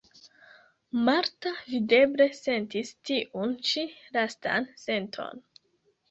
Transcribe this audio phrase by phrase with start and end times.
[1.07, 3.83] Marta videble sentis tiun ĉi
[4.17, 5.43] lastan senton.